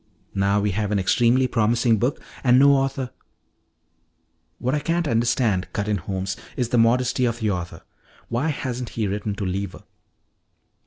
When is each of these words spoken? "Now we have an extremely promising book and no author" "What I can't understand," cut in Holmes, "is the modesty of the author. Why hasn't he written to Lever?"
"Now 0.33 0.59
we 0.59 0.71
have 0.71 0.91
an 0.91 0.97
extremely 0.97 1.45
promising 1.47 1.99
book 1.99 2.19
and 2.43 2.57
no 2.57 2.71
author" 2.73 3.11
"What 4.57 4.73
I 4.73 4.79
can't 4.79 5.07
understand," 5.07 5.71
cut 5.73 5.87
in 5.87 5.97
Holmes, 5.97 6.35
"is 6.57 6.69
the 6.69 6.79
modesty 6.79 7.25
of 7.25 7.37
the 7.37 7.51
author. 7.51 7.83
Why 8.27 8.47
hasn't 8.47 8.89
he 8.97 9.05
written 9.05 9.35
to 9.35 9.45
Lever?" 9.45 9.83